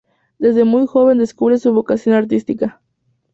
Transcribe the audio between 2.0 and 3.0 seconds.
artística.